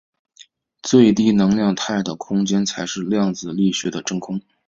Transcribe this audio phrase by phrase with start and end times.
[0.81, 4.41] 最低能量态的空间才是量子力学的真空。